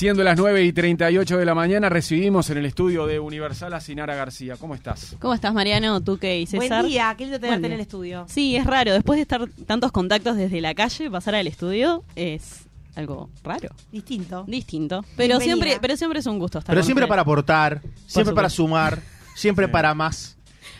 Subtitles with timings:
[0.00, 3.80] Siendo las 9 y 38 de la mañana, recibimos en el estudio de Universal a
[3.82, 4.56] Sinara García.
[4.58, 5.14] ¿Cómo estás?
[5.20, 6.00] ¿Cómo estás, Mariano?
[6.00, 6.68] ¿Tú qué y César?
[6.80, 8.24] Buen día, qué lindo tenerte en el estudio.
[8.26, 8.94] Sí, es raro.
[8.94, 14.44] Después de estar tantos contactos desde la calle, pasar al estudio es algo raro, Distinto.
[14.48, 15.02] distinto.
[15.18, 15.44] Pero Bienvenida.
[15.66, 19.02] siempre, pero siempre es un gusto estar Pero con siempre para aportar, siempre para sumar,
[19.34, 20.38] siempre para más.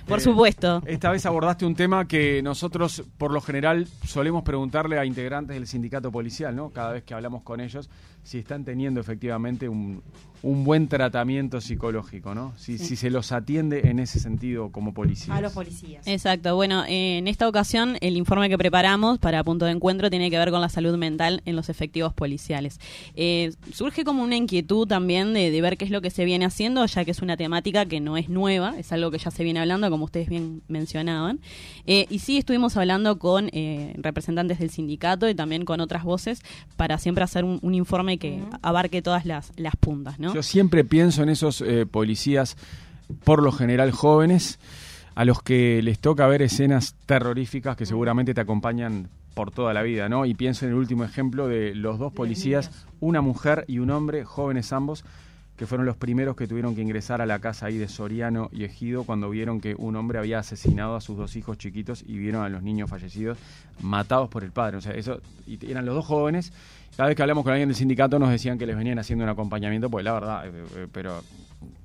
[0.08, 0.82] Por Eh, supuesto.
[0.86, 5.66] Esta vez abordaste un tema que nosotros, por lo general, solemos preguntarle a integrantes del
[5.66, 6.70] sindicato policial, ¿no?
[6.70, 7.90] Cada vez que hablamos con ellos,
[8.22, 10.02] si están teniendo efectivamente un,
[10.42, 12.52] un buen tratamiento psicológico, ¿no?
[12.56, 15.36] Si, si se los atiende en ese sentido como policías.
[15.36, 16.06] A los policías.
[16.06, 16.54] Exacto.
[16.54, 20.38] Bueno, eh, en esta ocasión el informe que preparamos para Punto de Encuentro tiene que
[20.38, 22.78] ver con la salud mental en los efectivos policiales.
[23.14, 26.44] Eh, surge como una inquietud también de, de ver qué es lo que se viene
[26.44, 29.44] haciendo, ya que es una temática que no es nueva, es algo que ya se
[29.44, 31.40] viene hablando, como ustedes bien mencionaban.
[31.86, 36.40] Eh, y sí estuvimos hablando con eh, representantes del sindicato y también con otras voces
[36.76, 40.34] para siempre hacer un, un informe que abarque todas las, las puntas, ¿no?
[40.34, 42.56] Yo siempre pienso en esos eh, policías,
[43.24, 44.58] por lo general jóvenes,
[45.14, 49.82] a los que les toca ver escenas terroríficas que seguramente te acompañan por toda la
[49.82, 50.26] vida, ¿no?
[50.26, 54.24] Y pienso en el último ejemplo de los dos policías, una mujer y un hombre,
[54.24, 55.04] jóvenes ambos,
[55.60, 58.64] que fueron los primeros que tuvieron que ingresar a la casa ahí de Soriano y
[58.64, 62.42] Ejido cuando vieron que un hombre había asesinado a sus dos hijos chiquitos y vieron
[62.42, 63.36] a los niños fallecidos
[63.82, 64.78] matados por el padre.
[64.78, 66.50] O sea, eso y eran los dos jóvenes.
[66.96, 69.28] Cada vez que hablamos con alguien del sindicato nos decían que les venían haciendo un
[69.28, 71.22] acompañamiento, pues la verdad, eh, eh, pero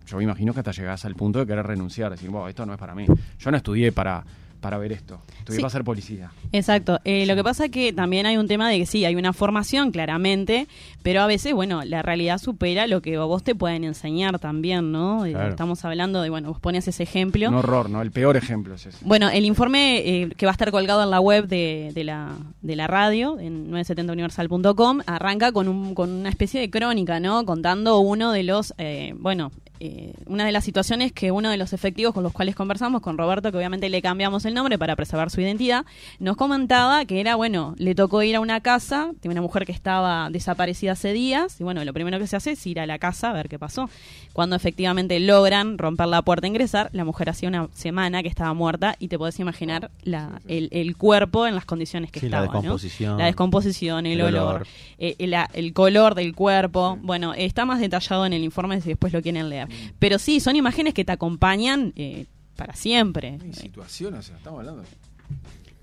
[0.08, 2.72] yo me imagino que hasta llegás al punto de querer renunciar, decir, bueno, esto no
[2.72, 3.06] es para mí.
[3.40, 4.23] Yo no estudié para,
[4.66, 5.58] para ver esto, Sí.
[5.58, 6.32] para ser policía.
[6.52, 7.00] Exacto.
[7.06, 9.32] Eh, Lo que pasa es que también hay un tema de que sí, hay una
[9.32, 10.68] formación, claramente,
[11.04, 14.92] pero a veces, bueno, la realidad supera lo que a vos te pueden enseñar también,
[14.92, 15.24] ¿no?
[15.24, 15.50] Eh, Claro.
[15.52, 17.48] Estamos hablando de, bueno, vos ponías ese ejemplo.
[17.48, 18.02] Un horror, ¿no?
[18.02, 19.06] El peor ejemplo es ese.
[19.06, 22.32] Bueno, el informe eh, que va a estar colgado en la web de, de la,
[22.64, 27.46] de la radio, en 970universal.com, arranca con, un, con una especie de crónica, ¿no?
[27.46, 31.74] Contando uno de los, eh, bueno, eh, una de las situaciones que uno de los
[31.74, 35.30] efectivos con los cuales conversamos, con Roberto, que obviamente le cambiamos el nombre para preservar
[35.30, 35.86] su identidad,
[36.19, 39.72] nos comentaba que era, bueno, le tocó ir a una casa de una mujer que
[39.72, 43.00] estaba desaparecida hace días, y bueno, lo primero que se hace es ir a la
[43.00, 43.90] casa a ver qué pasó.
[44.34, 48.53] Cuando efectivamente logran romper la puerta e ingresar, la mujer hacía una semana que estaba
[48.53, 52.40] muerta y te podés imaginar la, el, el cuerpo en las condiciones que Sí, la
[52.40, 52.53] estaba.
[52.56, 52.62] ¿no?
[52.62, 53.18] descomposición.
[53.18, 54.68] La descomposición, el, El olor, olor.
[54.97, 56.97] eh, el, el color del cuerpo.
[57.02, 59.65] Bueno, está más detallado en el informe si después lo quieren leer.
[60.00, 63.38] Pero sí, son imágenes que te acompañan eh, para siempre.
[63.42, 64.84] Hay situaciones, o sea, estamos hablando.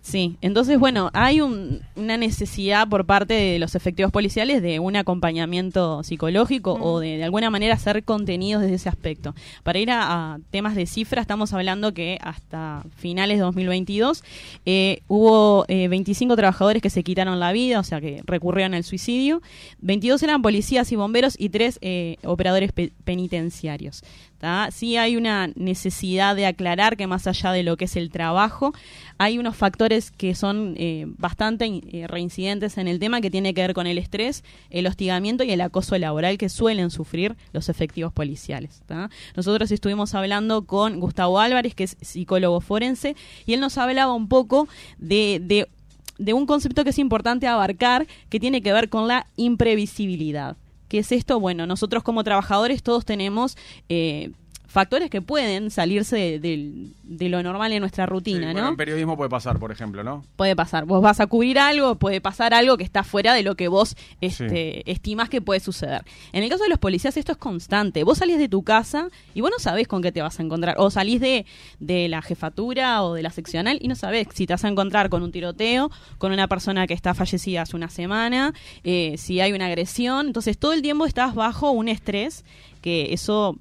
[0.05, 4.97] Sí, entonces bueno, hay un- una necesidad por parte de los efectivos policiales de un
[4.97, 9.33] acompañamiento psicológico o de, de alguna manera hacer contenidos desde ese aspecto.
[9.63, 14.25] Para ir a, a temas de cifra, estamos hablando que hasta finales de 2022
[14.67, 18.83] eh, hubo eh, 25 trabajadores que se quitaron la vida, o sea que recurrieron al
[18.83, 19.41] suicidio,
[19.83, 21.79] 22 eran policías y bomberos y 3
[22.25, 24.03] operadores pe- penitenciarios.
[24.39, 24.71] ¿tá?
[24.73, 28.73] Sí hay una necesidad de aclarar que más allá de lo que es el trabajo,
[29.17, 33.61] hay unos factores que son eh, bastante eh, reincidentes en el tema que tiene que
[33.61, 38.13] ver con el estrés, el hostigamiento y el acoso laboral que suelen sufrir los efectivos
[38.13, 38.83] policiales.
[39.37, 43.17] Nosotros estuvimos hablando con Gustavo Álvarez, que es psicólogo forense,
[43.47, 45.69] y él nos hablaba un poco de, de
[46.19, 50.57] de un concepto que es importante abarcar, que tiene que ver con la imprevisibilidad.
[50.89, 51.41] ¿Qué es esto?
[51.41, 53.57] Bueno, nosotros como trabajadores todos tenemos
[53.89, 54.31] eh,
[54.73, 56.73] factores que pueden salirse de, de-
[57.03, 58.69] de lo normal en nuestra Sí, rutina, bueno, ¿no?
[58.71, 60.25] en periodismo puede pasar, por ejemplo, ¿no?
[60.37, 60.87] Puede pasar.
[60.87, 63.95] Vos vas a cubrir algo, puede pasar algo que está fuera de lo que vos
[64.23, 66.03] este, estimás que puede suceder.
[66.33, 68.03] En el caso de los policías esto es constante.
[68.05, 70.77] Vos salís de tu casa y vos no sabés con qué te vas a encontrar.
[70.79, 71.45] O salís de,
[71.81, 75.11] de la jefatura o de la seccional y no sabés si te vas a encontrar
[75.11, 78.55] con un tiroteo, con una persona que está fallecida hace una semana,
[78.85, 80.29] eh, si hay una agresión.
[80.29, 82.45] Entonces todo el tiempo estás bajo un estrés
[82.81, 83.59] que eso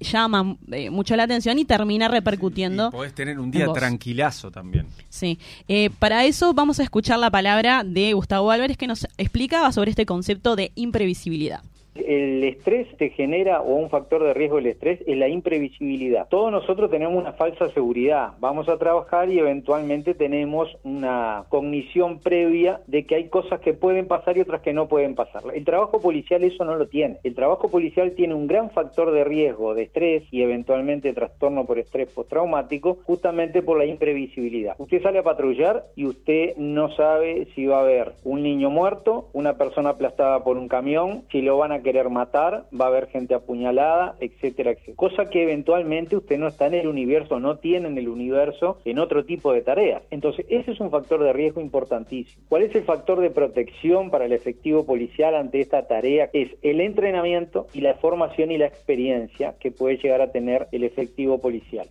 [0.00, 2.88] llama eh, mucho la atención y termina repercutiendo.
[2.88, 4.86] Y podés tener un día tranquilazo también.
[5.08, 5.38] Sí,
[5.68, 9.90] Eh, para eso vamos a escuchar la palabra de Gustavo Álvarez que nos explicaba sobre
[9.90, 11.62] este concepto de imprevisibilidad.
[11.94, 16.28] El estrés te genera, o un factor de riesgo del estrés, es la imprevisibilidad.
[16.28, 18.32] Todos nosotros tenemos una falsa seguridad.
[18.40, 24.08] Vamos a trabajar y eventualmente tenemos una cognición previa de que hay cosas que pueden
[24.08, 25.42] pasar y otras que no pueden pasar.
[25.54, 27.18] El trabajo policial eso no lo tiene.
[27.22, 31.78] El trabajo policial tiene un gran factor de riesgo de estrés y eventualmente trastorno por
[31.78, 34.74] estrés postraumático, justamente por la imprevisibilidad.
[34.78, 39.28] Usted sale a patrullar y usted no sabe si va a haber un niño muerto,
[39.32, 43.06] una persona aplastada por un camión, si lo van a querer matar, va a haber
[43.06, 44.96] gente apuñalada, etcétera, etcétera.
[44.96, 48.98] Cosa que eventualmente usted no está en el universo, no tiene en el universo en
[48.98, 50.02] otro tipo de tareas.
[50.10, 52.44] Entonces, ese es un factor de riesgo importantísimo.
[52.48, 56.30] ¿Cuál es el factor de protección para el efectivo policial ante esta tarea?
[56.32, 60.82] Es el entrenamiento y la formación y la experiencia que puede llegar a tener el
[60.82, 61.88] efectivo policial.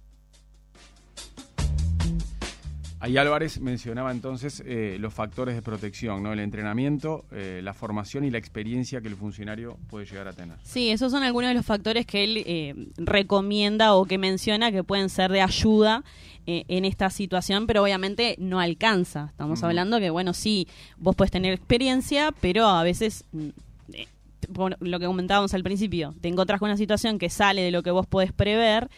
[3.03, 6.31] Ahí Álvarez mencionaba entonces eh, los factores de protección, ¿no?
[6.31, 10.55] El entrenamiento, eh, la formación y la experiencia que el funcionario puede llegar a tener.
[10.63, 14.85] Sí, esos son algunos de los factores que él eh, recomienda o que menciona que
[14.85, 16.05] pueden ser de ayuda
[16.45, 19.27] en esta situación, pero obviamente no alcanza.
[19.31, 23.49] Estamos hablando que, bueno, sí, vos puedes tener experiencia, pero a veces mm,
[24.79, 27.91] lo que comentábamos al principio, te encontrás con una situación que sale de lo que
[27.91, 28.89] vos podés prever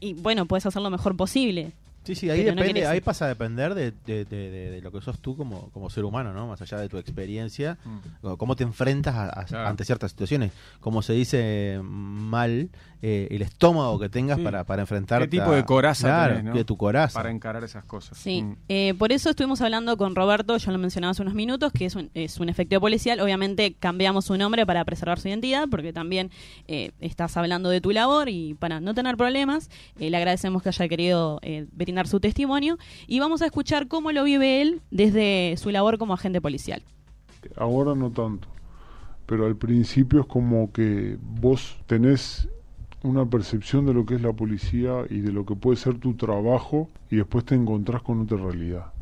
[0.00, 1.72] y bueno, puedes hacer lo mejor posible.
[2.06, 5.70] Sí, sí, ahí depende, ahí pasa a depender de, de, lo que sos tú como,
[5.70, 6.46] como ser humano, ¿no?
[6.46, 8.34] Más allá de tu experiencia, mm.
[8.34, 10.52] cómo te enfrentas ante ciertas situaciones.
[10.80, 12.70] Como se dice mal,
[13.02, 15.22] eh, el estómago que tengas para, para enfrentar.
[15.22, 17.18] ¿Qué tipo de coraza de tu coraza.
[17.18, 18.16] Para encarar esas cosas.
[18.18, 18.56] Sí, mm.
[18.68, 21.94] eh, por eso estuvimos hablando con Roberto, yo lo mencionaba hace unos minutos, que es
[21.96, 23.18] un, es un efectivo policial.
[23.20, 26.30] Obviamente cambiamos su nombre para preservar su identidad, porque también
[26.68, 30.88] eh, estás hablando de tu labor y para no tener problemas, le agradecemos que haya
[30.88, 31.40] querido
[31.72, 32.76] brindar su testimonio
[33.06, 36.82] y vamos a escuchar cómo lo vive él desde su labor como agente policial.
[37.56, 38.48] Ahora no tanto,
[39.24, 42.48] pero al principio es como que vos tenés
[43.02, 46.14] una percepción de lo que es la policía y de lo que puede ser tu
[46.14, 48.92] trabajo y después te encontrás con otra realidad.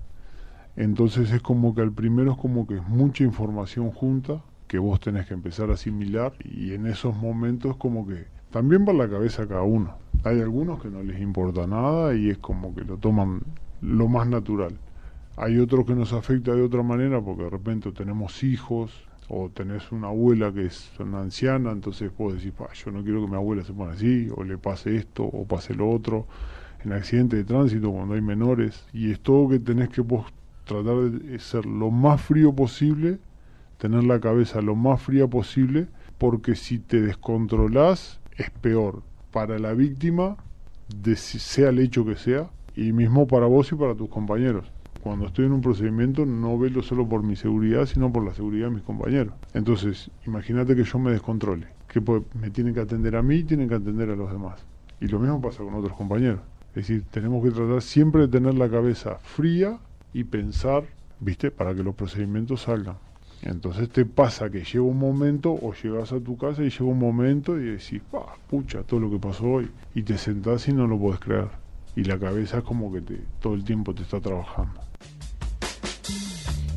[0.77, 5.01] Entonces es como que al primero es como que es mucha información junta que vos
[5.01, 9.49] tenés que empezar a asimilar y en esos momentos como que también va la cabeza
[9.49, 9.97] cada uno.
[10.23, 13.41] Hay algunos que no les importa nada y es como que lo toman
[13.83, 14.79] lo más natural.
[15.37, 18.93] Hay otros que nos afecta de otra manera porque de repente tenemos hijos,
[19.29, 22.53] o tenés una abuela que es una anciana, entonces vos decís,
[22.85, 25.75] yo no quiero que mi abuela se ponga así, o le pase esto, o pase
[25.75, 26.29] lo otro,
[26.85, 30.33] en accidente de tránsito cuando hay menores, y es todo que tenés que vos
[30.65, 33.19] tratar de ser lo más frío posible,
[33.79, 39.73] tener la cabeza lo más fría posible, porque si te descontrolás es peor para la
[39.73, 40.37] víctima,
[40.89, 44.71] de sea el hecho que sea, y mismo para vos y para tus compañeros
[45.05, 48.69] cuando estoy en un procedimiento no velo solo por mi seguridad, sino por la seguridad
[48.69, 49.35] de mis compañeros.
[49.53, 52.01] Entonces, imagínate que yo me descontrole, que
[52.41, 54.65] me tienen que atender a mí y tienen que atender a los demás.
[55.03, 56.41] Y lo mismo pasa con otros compañeros.
[56.71, 59.79] Es decir, tenemos que tratar siempre de tener la cabeza fría
[60.15, 60.85] y pensar,
[61.21, 62.97] ¿viste?, para que los procedimientos salgan.
[63.45, 66.99] Entonces te pasa que llega un momento o llegas a tu casa y llega un
[66.99, 68.01] momento y decís,
[68.49, 69.71] pucha, todo lo que pasó hoy.
[69.95, 71.49] Y te sentás y no lo puedes creer.
[71.95, 74.81] Y la cabeza es como que te, todo el tiempo te está trabajando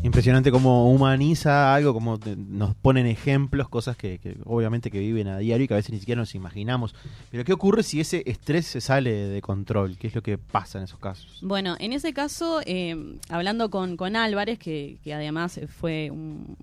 [0.04, 5.66] impresionante cómo humaniza algo, como nos ponen ejemplos, cosas que, obviamente que viven a diario
[5.66, 6.96] y que a veces ni siquiera nos imaginamos.
[7.32, 9.98] Pero ¿qué ocurre si ese estrés se sale de control?
[9.98, 11.40] ¿Qué es lo que pasa en esos casos?
[11.42, 16.56] Bueno, en ese caso, eh, hablando con, con Álvarez, que, que además fue un,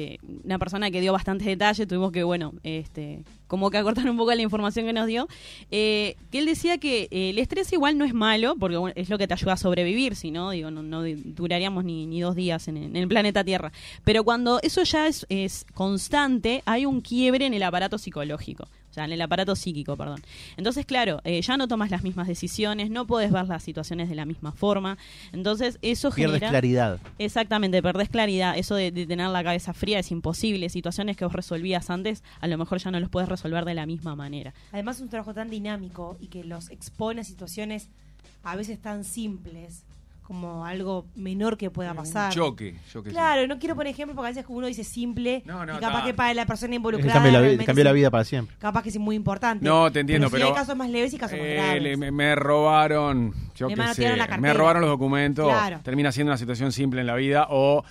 [0.00, 4.16] eh, una persona que dio bastantes detalles, tuvimos que, bueno, este, como que acortar un
[4.16, 5.26] poco la información que nos dio,
[5.70, 9.18] eh, que él decía que eh, el estrés igual no es malo, porque es lo
[9.18, 12.94] que te ayuda a sobrevivir, si no, digo, no, duraríamos ni, ni, dos días en,
[12.94, 13.72] el planeta Tierra.
[14.04, 18.68] Pero cuando eso ya es, es constante, hay un quiebre en el aparato psicológico
[19.04, 20.20] en el aparato psíquico, perdón.
[20.56, 24.14] Entonces, claro, eh, ya no tomas las mismas decisiones, no puedes ver las situaciones de
[24.14, 24.98] la misma forma.
[25.32, 27.00] Entonces, eso pierdes claridad.
[27.18, 28.56] Exactamente, perdés claridad.
[28.56, 30.68] Eso de, tener la cabeza fría es imposible.
[30.68, 33.86] Situaciones que vos resolvías antes, a lo mejor ya no los puedes resolver de la
[33.86, 34.52] misma manera.
[34.72, 37.88] Además, es un trabajo tan dinámico y que los expone a situaciones
[38.42, 39.84] a veces tan simples
[40.28, 42.30] como algo menor que pueda pasar.
[42.34, 42.76] choque,
[43.08, 46.34] Claro, no quiero poner ejemplo porque a veces uno dice simple y capaz que para
[46.34, 48.54] la persona involucrada cambia la, vida para siempre.
[48.58, 49.64] Capaz que es muy importante.
[49.64, 52.12] No, te entiendo, pero, hay casos más leves y casos más eh, graves.
[52.12, 57.06] me, robaron, yo me, sé, me robaron los documentos, termina siendo una situación simple en
[57.06, 57.84] la vida o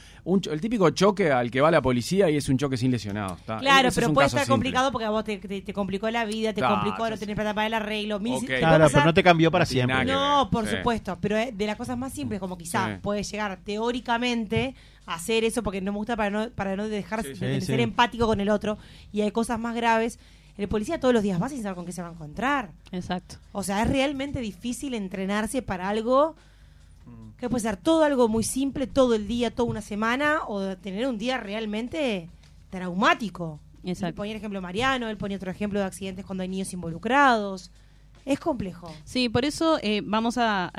[0.52, 3.38] el típico choque al que va la policía y es un choque sin lesionado.
[3.60, 7.18] Claro, pero puede estar complicado porque a vos te, complicó la vida, te complicó no
[7.18, 8.20] tener plata para el arreglo.
[8.20, 10.06] Claro, pero no te cambió para siempre.
[10.06, 15.16] No, por supuesto, pero de las cosas más simples, como quizá puede llegar teóricamente a
[15.16, 18.42] hacer eso porque no me gusta para no, para no dejar de ser empático con
[18.42, 18.78] el otro
[19.12, 20.20] y hay cosas más graves.
[20.58, 22.72] El policía todos los días va sin saber con qué se va a encontrar.
[22.92, 23.36] Exacto.
[23.52, 26.36] O sea, es realmente difícil entrenarse para algo
[27.38, 31.08] que puede ser todo algo muy simple, todo el día, toda una semana, o tener
[31.08, 32.30] un día realmente
[32.70, 33.60] traumático.
[33.84, 34.08] Exacto.
[34.08, 37.72] Él ponía el ejemplo Mariano, él ponía otro ejemplo de accidentes cuando hay niños involucrados.
[38.26, 38.94] Es complejo.
[39.06, 40.72] Sí, por eso eh, vamos a,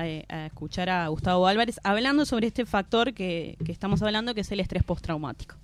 [0.47, 4.61] escuchar a Gustavo Álvarez hablando sobre este factor que, que estamos hablando, que es el
[4.61, 5.54] estrés postraumático.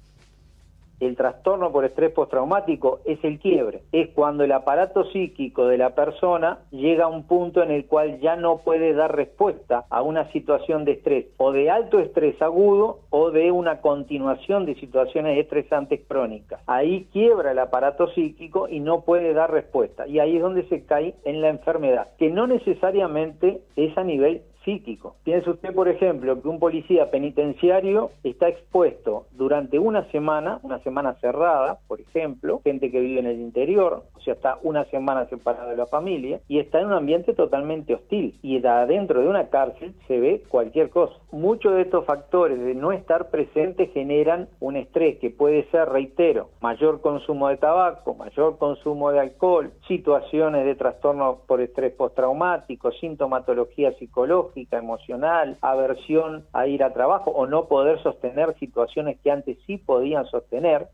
[1.00, 5.94] El trastorno por estrés postraumático es el quiebre, es cuando el aparato psíquico de la
[5.94, 10.30] persona llega a un punto en el cual ya no puede dar respuesta a una
[10.32, 16.00] situación de estrés o de alto estrés agudo o de una continuación de situaciones estresantes
[16.06, 16.60] crónicas.
[16.66, 20.84] Ahí quiebra el aparato psíquico y no puede dar respuesta y ahí es donde se
[20.84, 25.16] cae en la enfermedad, que no necesariamente es a nivel psíquico.
[25.24, 31.14] Piense usted, por ejemplo, que un policía penitenciario está expuesto durante una semana, una semana
[31.20, 35.70] cerrada, por ejemplo, gente que vive en el interior, o sea, está una semana separada
[35.70, 38.38] de la familia, y está en un ambiente totalmente hostil.
[38.42, 41.14] Y adentro de una cárcel se ve cualquier cosa.
[41.32, 46.48] Muchos de estos factores de no estar presente generan un estrés que puede ser, reitero,
[46.60, 53.92] mayor consumo de tabaco, mayor consumo de alcohol, situaciones de trastorno por estrés postraumático, sintomatología
[53.92, 59.78] psicológica, emocional, aversión a ir a trabajo o no poder sostener situaciones que antes sí
[59.78, 60.88] podían sostener,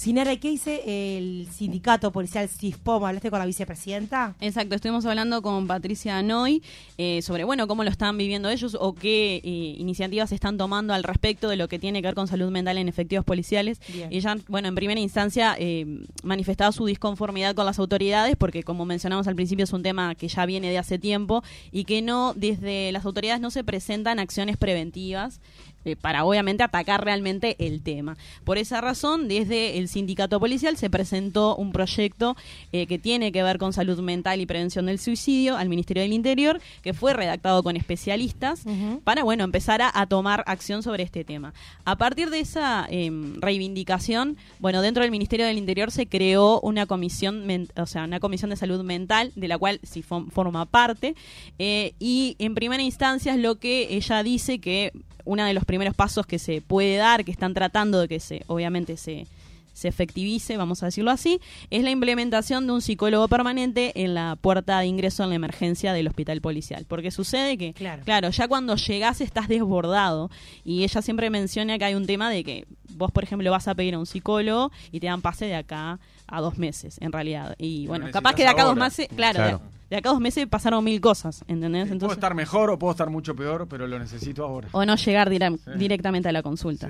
[0.00, 3.04] Sinara, ¿qué dice el sindicato policial CISPOM?
[3.04, 4.34] ¿Hablaste con la vicepresidenta?
[4.40, 6.62] Exacto, estuvimos hablando con Patricia Noy
[6.96, 11.04] eh, sobre, bueno, cómo lo están viviendo ellos o qué eh, iniciativas están tomando al
[11.04, 13.78] respecto de lo que tiene que ver con salud mental en efectivos policiales.
[14.08, 15.84] Ella, bueno, en primera instancia eh,
[16.22, 20.28] manifestaba su disconformidad con las autoridades porque, como mencionamos al principio, es un tema que
[20.28, 24.56] ya viene de hace tiempo y que no, desde las autoridades no se presentan acciones
[24.56, 25.42] preventivas
[25.84, 28.16] eh, para obviamente atacar realmente el tema.
[28.44, 32.36] Por esa razón, desde el sindicato policial se presentó un proyecto
[32.72, 36.12] eh, que tiene que ver con salud mental y prevención del suicidio al Ministerio del
[36.12, 38.64] Interior, que fue redactado con especialistas
[39.04, 41.54] para, bueno, empezar a, tomar acción sobre este tema.
[41.84, 46.86] A partir de esa em, reivindicación, bueno, dentro del Ministerio del Interior se creó una
[46.86, 47.44] comisión,
[47.76, 51.14] o sea, una comisión de salud mental, de la cual sí forma parte,
[51.58, 54.92] eh, y en primera instancia es lo que ella dice que
[55.24, 58.42] uno de los primeros pasos que se puede dar, que están tratando de que se,
[58.46, 59.26] obviamente se,
[59.72, 64.36] se efectivice, vamos a decirlo así, es la implementación de un psicólogo permanente en la
[64.40, 66.84] puerta de ingreso en la emergencia del hospital policial.
[66.86, 70.30] Porque sucede que, claro, claro ya cuando llegas estás desbordado
[70.64, 73.74] y ella siempre menciona que hay un tema de que vos, por ejemplo, vas a
[73.74, 77.54] pedir a un psicólogo y te dan pase de acá a dos meses, en realidad.
[77.58, 80.46] Y bueno, capaz que de acá a dos meses, claro de acá a dos meses
[80.46, 81.90] pasaron mil cosas, ¿entendés?
[81.90, 84.68] Entonces, puedo estar mejor o puedo estar mucho peor, pero lo necesito ahora.
[84.72, 86.88] O no llegar directamente a la consulta.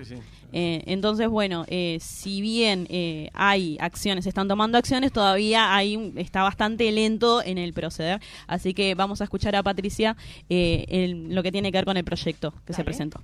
[0.53, 6.43] Eh, entonces, bueno, eh, si bien eh, hay acciones, están tomando acciones, todavía hay está
[6.43, 8.21] bastante lento en el proceder.
[8.47, 10.17] Así que vamos a escuchar a Patricia
[10.49, 13.21] en lo que tiene que ver con el proyecto que se presentó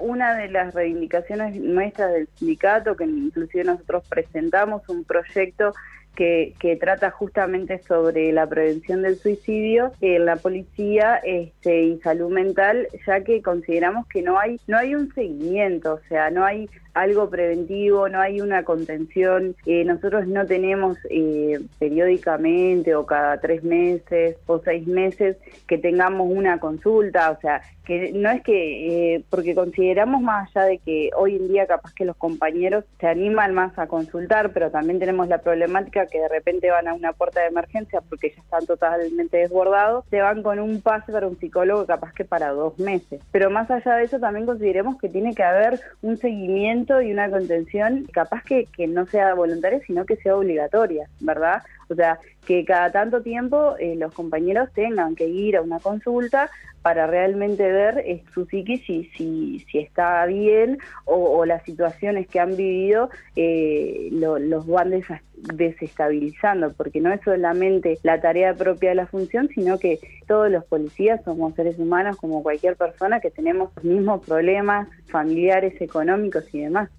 [0.00, 5.74] una de las reivindicaciones nuestras del sindicato, que inclusive nosotros presentamos un proyecto
[6.14, 12.88] que, trata justamente sobre la prevención del suicidio en la policía este, y salud mental,
[13.06, 17.30] ya que consideramos que no hay no hay un seguimiento, o sea, no hay algo
[17.30, 19.56] preventivo, no hay una contención.
[19.66, 25.36] Eh, nosotros no tenemos eh, periódicamente o cada tres meses o seis meses
[25.66, 30.66] que tengamos una consulta, o sea, que no es que, eh, porque consideramos más allá
[30.66, 34.70] de que hoy en día capaz que los compañeros se animan más a consultar, pero
[34.70, 38.42] también tenemos la problemática que de repente van a una puerta de emergencia porque ya
[38.42, 42.78] están totalmente desbordados, se van con un pase para un psicólogo capaz que para dos
[42.78, 43.20] meses.
[43.32, 47.30] Pero más allá de eso también consideremos que tiene que haber un seguimiento y una
[47.30, 51.62] contención capaz que, que no sea voluntaria, sino que sea obligatoria, ¿verdad?
[51.88, 56.50] O sea, que cada tanto tiempo eh, los compañeros tengan que ir a una consulta
[56.82, 62.40] para realmente ver eh, su psiquis si, si, si está bien o, las situaciones que
[62.40, 64.92] han vivido eh, los van
[65.34, 70.64] desestabilizando, porque no es solamente la tarea propia de la función, sino que todos los
[70.64, 76.60] policías somos seres humanos como cualquier persona que tenemos los mismos problemas familiares, económicos y
[76.60, 76.90] demás.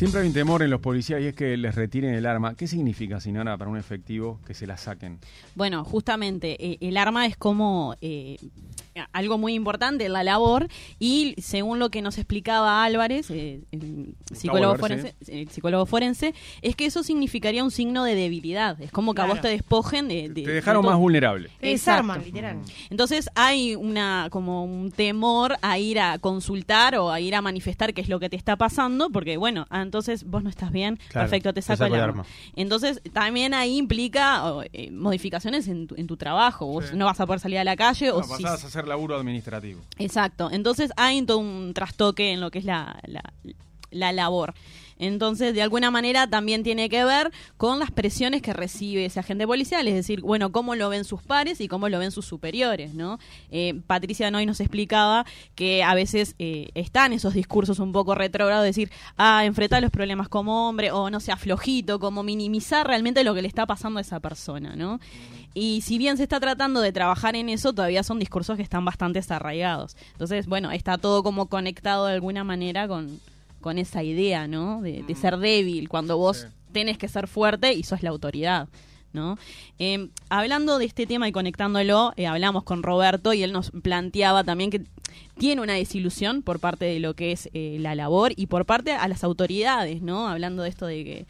[0.00, 2.54] Siempre hay un temor en los policías y es que les retiren el arma.
[2.54, 5.18] ¿Qué significa, señora, para un efectivo que se la saquen?
[5.54, 8.38] Bueno, justamente eh, el arma es como eh,
[9.12, 10.68] algo muy importante en la labor
[10.98, 16.76] y según lo que nos explicaba Álvarez, eh, el, psicólogo forense, el psicólogo forense, es
[16.76, 18.80] que eso significaría un signo de debilidad.
[18.80, 20.28] Es como que a vos te despojen de...
[20.28, 21.50] te dejaron más vulnerable.
[21.60, 22.58] Es arma, literal.
[22.90, 27.94] Entonces hay una como un temor a ir a consultar o a ir a manifestar
[27.94, 30.98] qué es lo que te está pasando, porque bueno, ah, entonces vos no estás bien,
[31.12, 32.24] perfecto, te saco, el arma.
[32.56, 34.42] Entonces también ahí implica
[34.72, 36.66] eh, modificaciones en tu, trabajo.
[36.66, 38.44] Vos no vas a poder salir a la calle o si
[38.86, 39.80] laburo administrativo.
[39.98, 40.50] Exacto.
[40.50, 43.00] Entonces hay todo un trastoque en lo que es la,
[43.90, 44.54] la, labor.
[44.98, 49.46] Entonces, de alguna manera también tiene que ver con las presiones que recibe ese agente
[49.46, 52.92] policial, es decir, bueno, cómo lo ven sus pares y cómo lo ven sus superiores,
[52.92, 53.18] ¿no?
[53.50, 58.62] Eh, Patricia Noy nos explicaba que a veces eh, están esos discursos un poco retrógrados,
[58.62, 63.34] decir, ah, enfrentar los problemas como hombre, o no sea, flojito, como minimizar realmente lo
[63.34, 65.00] que le está pasando a esa persona, ¿no?
[65.54, 68.84] Y si bien se está tratando de trabajar en eso, todavía son discursos que están
[68.84, 69.96] bastante desarraigados.
[70.12, 73.20] Entonces, bueno, está todo como conectado de alguna manera con,
[73.60, 74.80] con esa idea, ¿no?
[74.80, 78.68] De, ser débil, cuando vos tenés que ser fuerte y sos la autoridad.
[79.12, 79.38] ¿No?
[79.80, 84.44] Em, hablando de este tema y conectándolo, eh, hablamos con Roberto y él nos planteaba
[84.44, 84.84] también que
[85.36, 88.92] tiene una desilusión por parte de lo que es eh, la labor y por parte
[88.92, 90.28] a las autoridades, ¿no?
[90.28, 91.26] Hablando de esto de que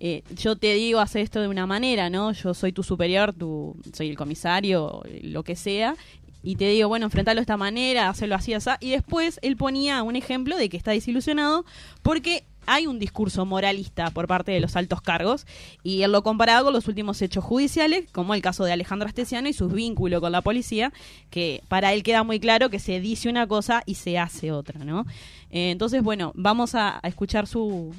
[0.00, 2.32] eh, yo te digo, hace esto de una manera, ¿no?
[2.32, 5.94] Yo soy tu superior, tu, soy el comisario, lo que sea,
[6.42, 8.70] y te digo, bueno, enfrentarlo de esta manera, hacerlo así, así.
[8.80, 11.66] Y después él ponía un ejemplo de que está desilusionado
[12.02, 15.46] porque hay un discurso moralista por parte de los altos cargos
[15.82, 19.48] y él lo comparaba con los últimos hechos judiciales, como el caso de Alejandro Astesiano
[19.48, 20.92] y sus vínculos con la policía,
[21.30, 24.84] que para él queda muy claro que se dice una cosa y se hace otra,
[24.84, 25.04] ¿no?
[25.50, 27.92] Eh, entonces, bueno, vamos a escuchar su,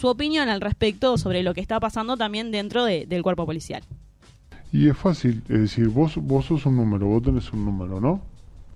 [0.00, 3.82] su opinión al respecto sobre lo que está pasando también dentro del cuerpo policial.
[4.72, 8.22] Y es fácil, es decir, vos, vos sos un número, vos tenés un número, ¿no?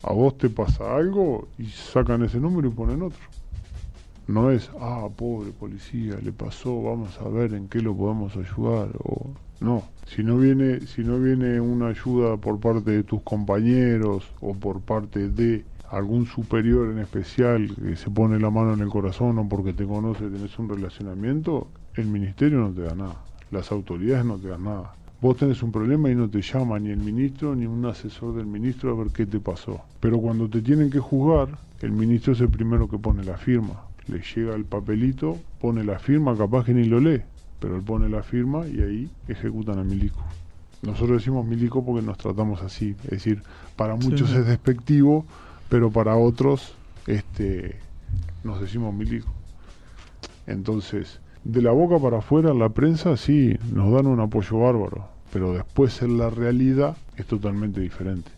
[0.02, 3.23] A vos te pasa algo y sacan ese número y ponen otro.
[4.26, 8.90] No es, ah, pobre policía, le pasó, vamos a ver en qué lo podemos ayudar.
[9.02, 14.25] O, no, si no viene, si no viene una ayuda por parte de tus compañeros
[14.43, 18.88] o por parte de algún superior en especial que se pone la mano en el
[18.88, 23.16] corazón o porque te conoce, tenés un relacionamiento, el ministerio no te da nada,
[23.50, 24.94] las autoridades no te dan nada.
[25.20, 28.46] Vos tenés un problema y no te llama ni el ministro ni un asesor del
[28.46, 29.80] ministro a ver qué te pasó.
[30.00, 31.48] Pero cuando te tienen que juzgar,
[31.80, 33.84] el ministro es el primero que pone la firma.
[34.06, 37.22] Le llega el papelito, pone la firma, capaz que ni lo lee,
[37.58, 40.22] pero él pone la firma y ahí ejecutan a Milico.
[40.82, 43.42] Nosotros decimos Milico porque nos tratamos así, es decir,
[43.76, 45.24] para muchos es despectivo,
[45.68, 46.75] pero para otros
[47.06, 47.76] este,
[48.42, 49.33] nos decimos milico.
[50.47, 55.52] Entonces, de la boca para afuera, la prensa sí nos dan un apoyo bárbaro, pero
[55.52, 58.30] después en la realidad es totalmente diferente.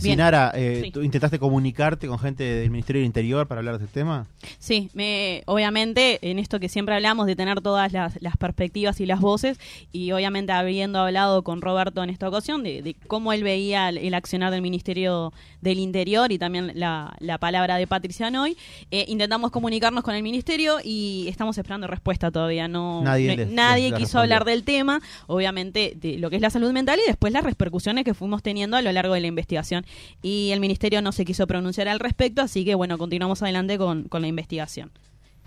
[0.00, 4.00] Sinara, eh, ¿tú intentaste comunicarte con gente del Ministerio del Interior para hablar de este
[4.00, 4.26] tema?
[4.58, 9.20] Sí, me, obviamente en esto que siempre hablamos de tener todas las, perspectivas y las
[9.20, 9.58] voces,
[9.92, 14.50] y obviamente habiendo hablado con Roberto en esta ocasión de, cómo él veía el, accionar
[14.50, 18.56] del Ministerio del Interior y también la, palabra de Patricia Noy,
[18.90, 22.68] eh, intentamos comunicarnos con el Ministerio y estamos esperando respuesta todavía.
[22.68, 26.98] No, Nadie, nadie quiso hablar del tema, obviamente de lo que es la salud mental
[27.04, 29.84] y después las repercusiones que fuimos teniendo a lo largo de la investigación
[30.22, 34.04] y el ministerio no se quiso pronunciar al respecto, así que bueno, continuamos adelante con,
[34.04, 34.90] con la investigación.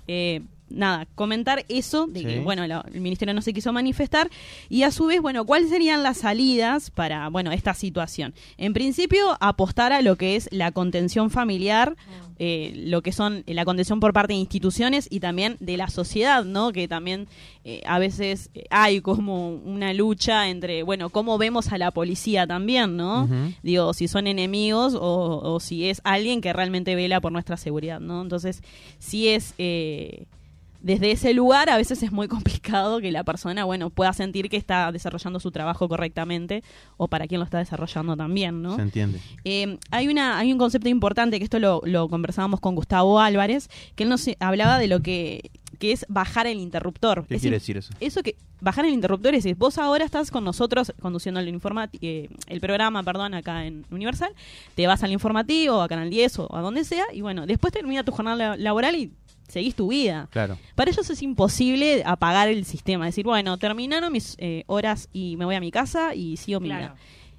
[0.07, 4.29] Eh, nada, comentar eso, de que, bueno, el ministerio no se quiso manifestar,
[4.69, 8.33] y a su vez, bueno, ¿cuáles serían las salidas para, bueno, esta situación?
[8.57, 11.95] En principio, apostar a lo que es la contención familiar,
[12.39, 16.43] eh, lo que son la contención por parte de instituciones y también de la sociedad,
[16.43, 16.71] ¿no?
[16.71, 17.27] Que también
[17.63, 22.97] eh, a veces hay como una lucha entre, bueno, cómo vemos a la policía también,
[22.97, 23.29] ¿no?
[23.61, 27.99] Digo, si son enemigos o, o, si es alguien que realmente vela por nuestra seguridad,
[27.99, 28.21] ¿no?
[28.21, 28.63] Entonces,
[28.99, 29.53] si es...
[29.57, 30.25] Eh,
[30.83, 34.57] desde ese lugar a veces es muy complicado que la persona, bueno, pueda sentir que
[34.57, 36.63] está desarrollando su trabajo correctamente
[36.97, 38.75] o para quien lo está desarrollando también, ¿no?
[38.75, 39.19] Se entiende.
[39.45, 43.69] Eh, hay, una, hay un concepto importante que esto lo, lo conversábamos con Gustavo Álvarez,
[43.95, 47.25] que él nos hablaba de lo que que es bajar el interruptor.
[47.27, 47.93] ¿Qué quiere decir eso?
[47.99, 51.59] Eso que bajar el interruptor es decir, vos ahora estás con nosotros conduciendo el,
[52.01, 54.31] eh, el programa, perdón, acá en Universal,
[54.75, 58.03] te vas al informativo, a Canal 10 o a donde sea, y bueno, después termina
[58.03, 59.11] tu jornada laboral y
[59.47, 60.27] seguís tu vida.
[60.31, 60.57] Claro.
[60.75, 65.45] Para ellos es imposible apagar el sistema, decir, bueno, terminaron mis eh, horas y me
[65.45, 66.95] voy a mi casa y sigo mi vida.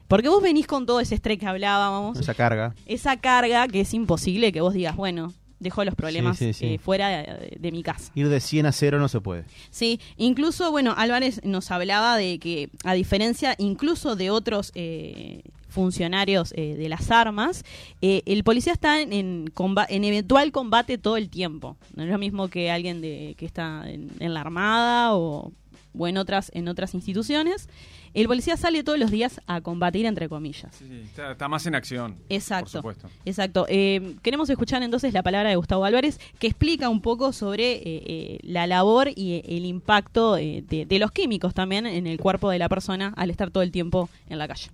[0.09, 2.19] Porque vos venís con todo ese estrés que hablábamos.
[2.19, 2.75] Esa carga.
[2.87, 5.33] Esa carga que es imposible que vos digas, bueno,
[5.65, 7.23] dejo los problemas eh, fuera
[7.59, 8.13] de, mi casa.
[8.15, 9.45] Ir de 100 a 0 no se puede.
[9.71, 15.43] Sí, incluso, bueno, Álvarez nos hablaba de que, a diferencia incluso de otros eh,
[15.75, 17.65] funcionarios eh, de las armas,
[18.01, 21.77] eh, el policía está en, en, eventual combate todo el tiempo.
[21.95, 25.53] No es lo mismo que alguien de, que está en, la Armada o,
[25.99, 27.69] o, en, otras, en otras instituciones.
[28.15, 30.81] El policía sale todos los días a combatir, entre comillas.
[30.81, 32.17] está, más en acción.
[32.29, 32.81] Exacto.
[33.25, 33.67] Exacto.
[33.69, 38.69] Eh, queremos escuchar entonces la palabra de Gustavo Álvarez, que explica un poco sobre la
[38.69, 43.31] labor y el impacto de los químicos también en el cuerpo de la persona al
[43.31, 44.71] estar todo el tiempo en la calle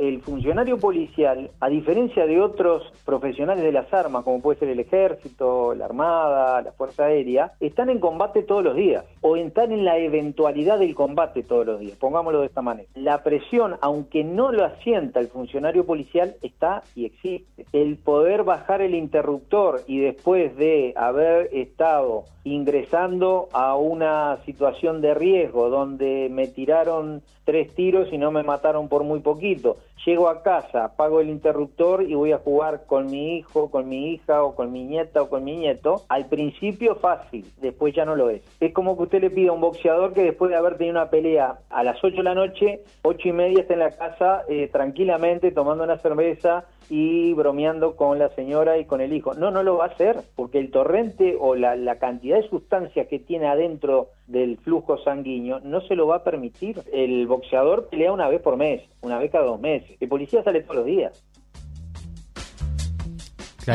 [0.00, 4.80] el funcionario policial, a diferencia de otros profesionales de las armas, como puede ser el
[4.80, 9.84] ejército, la armada, la fuerza aérea, están en combate todos los días o están en
[9.84, 12.88] la eventualidad del combate todos los días, pongámoslo de esta manera.
[12.94, 17.66] La presión, aunque no lo asienta el funcionario policial, está y existe.
[17.72, 25.14] El poder bajar el interruptor y después de haber estado ingresando a una situación de
[25.14, 29.78] riesgo donde me tiraron tres tiros y no me mataron por muy poquito.
[30.06, 34.12] Llego a casa, apago el interruptor y voy a jugar con mi hijo, con mi
[34.12, 36.02] hija o con mi nieta o con mi nieto.
[36.08, 38.42] Al principio fácil, después ya no lo es.
[38.60, 41.10] Es como que usted le pide a un boxeador que después de haber tenido una
[41.10, 44.68] pelea a las 8 de la noche, ocho y media está en la casa eh,
[44.70, 49.34] tranquilamente tomando una cerveza y bromeando con la señora y con el hijo.
[49.34, 53.06] No, no lo va a hacer, porque el torrente o la, la cantidad de sustancias
[53.06, 56.82] que tiene adentro del flujo sanguíneo no se lo va a permitir.
[56.92, 59.96] El boxeador pelea una vez por mes, una vez cada dos meses.
[60.00, 61.24] El policía sale todos los días.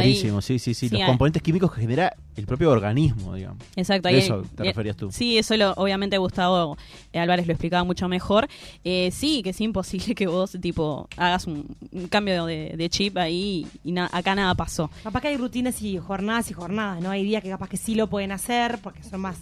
[0.01, 0.89] Clarísimo, sí, sí, sí.
[0.89, 3.63] Los componentes químicos que genera el propio organismo, digamos.
[3.75, 4.09] Exacto.
[4.09, 5.11] eso te referías tú.
[5.11, 6.77] Sí, eso lo, obviamente Gustavo
[7.13, 8.47] eh, Álvarez lo explicaba mucho mejor.
[8.83, 11.75] Eh, sí, que es imposible que vos, tipo, hagas un,
[12.09, 14.89] cambio de, chip ahí y acá nada pasó.
[15.03, 17.09] Capaz que hay rutinas y jornadas y jornadas, ¿no?
[17.09, 19.37] Hay días que capaz que sí lo pueden hacer porque son más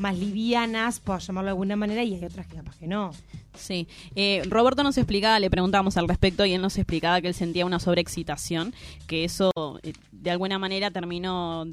[0.00, 3.10] más livianas, por llamarlo de alguna manera, y hay otras que capaz que no.
[3.54, 3.86] Sí.
[4.16, 7.66] Eh, Roberto nos explicaba, le preguntábamos al respecto, y él nos explicaba que él sentía
[7.66, 8.72] una sobreexcitación,
[9.06, 11.66] que eso eh, de alguna manera terminó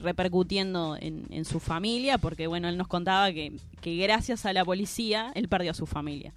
[0.00, 5.30] repercutiendo en, su familia, porque bueno, él nos contaba que, que gracias a la policía
[5.34, 6.32] él perdió a su familia.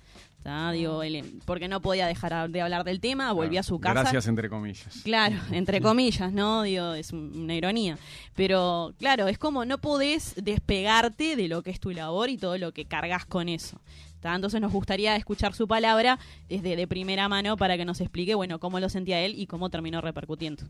[0.72, 1.02] Digo,
[1.46, 4.02] porque no podía dejar de hablar del tema, volvió a su casa.
[4.02, 5.02] Gracias, entre comillas.
[5.04, 6.64] Claro, entre comillas, ¿no?
[6.64, 7.98] Digo, es una ironía.
[8.36, 12.58] Pero claro, es como no podés despegarte de lo que es tu labor y todo
[12.58, 13.82] lo que cargas con eso.
[14.24, 18.60] Entonces nos gustaría escuchar su palabra desde de primera mano para que nos explique, bueno,
[18.60, 20.64] cómo lo sentía él y cómo terminó repercutiendo.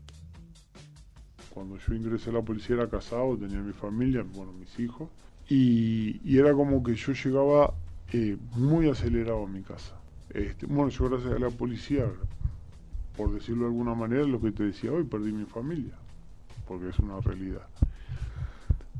[1.50, 5.08] Cuando yo ingresé a la policía era casado, tenía mi familia, bueno, mis hijos,
[5.48, 7.74] y, y era como que yo llegaba
[8.12, 9.94] eh, muy acelerado mi casa.
[10.30, 12.06] Este, bueno, yo gracias a la policía,
[13.16, 15.94] por decirlo de alguna manera, lo que te decía hoy, perdí mi familia,
[16.66, 17.66] porque es una realidad.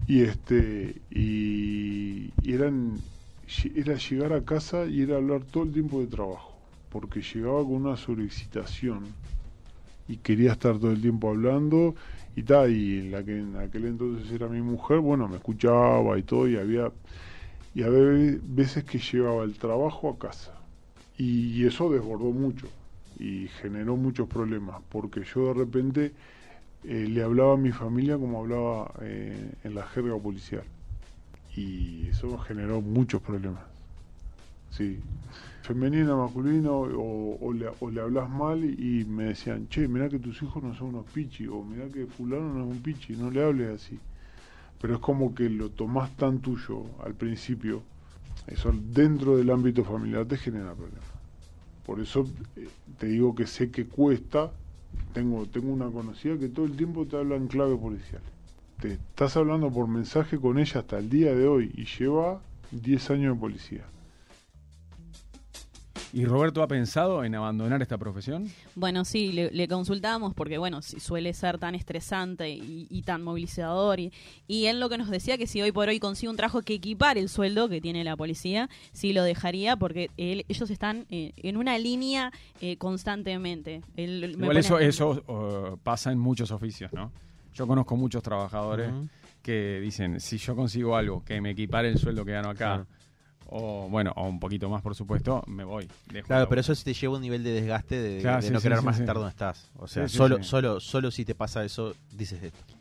[0.06, 2.98] Y este, y, eran,
[3.74, 6.54] era llegar a casa y era hablar todo el tiempo de trabajo,
[6.90, 9.04] porque llegaba con una sobreexcitación
[10.08, 11.94] y quería estar todo el tiempo hablando
[12.36, 16.22] y tal, y la que en aquel entonces era mi mujer, bueno, me escuchaba y
[16.22, 16.90] todo, y había
[17.74, 20.54] y había veces que llevaba el trabajo a casa.
[21.16, 22.68] Y eso desbordó mucho
[23.18, 26.12] y generó muchos problemas, porque yo de repente
[26.84, 30.62] eh, le hablaba a mi familia como hablaba eh, en la jerga policial.
[31.56, 33.64] Y eso generó muchos problemas.
[34.70, 35.00] Sí.
[35.62, 40.40] Femenina, masculino, o, le, o le hablas mal y, me decían, che, mirá que tus
[40.42, 43.42] hijos no son unos pichi, o mirá que fulano no es un pichi, no le
[43.42, 43.98] hables así
[44.80, 47.82] pero es como que lo tomás tan tuyo al principio,
[48.46, 51.08] eso dentro del ámbito familiar te genera problemas.
[51.84, 54.52] Por eso eh, te digo que sé que cuesta,
[55.12, 58.22] tengo, tengo una conocida que todo el tiempo te habla en clave policial.
[58.80, 63.10] Te estás hablando por mensaje con ella hasta el día de hoy y lleva 10
[63.10, 63.84] años de policía.
[66.12, 68.48] ¿Y Roberto ha pensado en abandonar esta profesión?
[68.74, 74.00] Bueno, sí, le, consultamos porque, bueno, suele ser tan estresante y, tan movilizador.
[74.00, 74.12] Y,
[74.46, 76.74] y, él lo que nos decía que si hoy por hoy consigue un trabajo que
[76.74, 81.56] equipar el sueldo que tiene la policía, sí lo dejaría porque ellos están eh, en
[81.56, 83.82] una línea eh, constantemente.
[83.96, 87.12] Igual eso, eso uh, pasa en muchos oficios, ¿no?
[87.54, 88.90] Yo conozco muchos trabajadores
[89.42, 92.86] que dicen, si yo consigo algo que me equipare el sueldo que gano acá,
[93.48, 95.88] o bueno, o un poquito más por supuesto, me voy.
[96.26, 99.30] Claro, pero eso te lleva un nivel de desgaste de, no querer más estar donde
[99.30, 99.70] estás.
[99.76, 102.77] O sea, solo, solo, solo si te pasa eso, dices esto.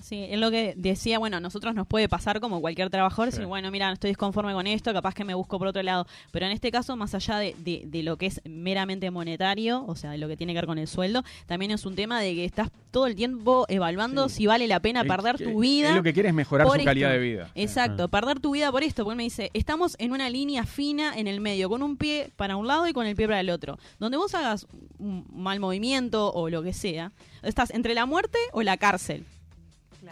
[0.00, 3.46] Sí, es lo que decía, bueno, a nosotros nos puede pasar como cualquier trabajador, decir,
[3.46, 6.06] bueno, mira, no estoy disconforme con esto, capaz que me busco por otro lado.
[6.30, 10.10] Pero en este caso, más allá de, de, lo que es meramente monetario, o sea,
[10.10, 12.44] de lo que tiene que ver con el sueldo, también es un tema de que
[12.44, 15.90] estás todo el tiempo evaluando si vale la pena perder tu vida.
[15.90, 17.50] Es lo que quieres es mejorar su calidad de vida.
[17.54, 21.26] Exacto, perder tu vida por esto, porque me dice, estamos en una línea fina en
[21.26, 23.78] el medio, con un pie para un lado y con el pie para el otro.
[23.98, 24.66] Donde vos hagas
[24.98, 29.24] un mal movimiento o lo que sea, estás entre la muerte o la cárcel.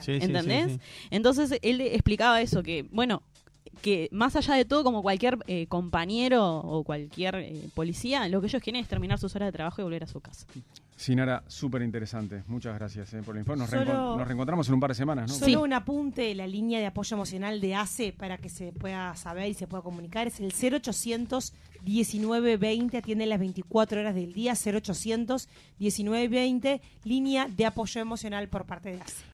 [0.07, 0.79] ¿Entendés?
[1.11, 3.23] Entonces él explicaba eso, que bueno,
[3.83, 8.49] que más allá de todo, como cualquier eh, compañero o cualquier eh, policía, lo que
[8.49, 10.47] ellos quieren es terminar sus horas de trabajo y volver a su casa.
[10.97, 12.43] Sinara, súper interesante.
[12.47, 13.65] Muchas gracias eh, por el informe.
[13.65, 15.35] Nos, reencontramos en un par de semanas, ¿no?
[15.35, 19.49] Solo un apunte, la línea de apoyo emocional de ACE para que se pueda saber
[19.49, 25.49] y se pueda comunicar es el 0800 1920, atiende las 24 horas del día, 0800
[25.79, 29.25] 1920, línea de apoyo emocional por parte de ACE.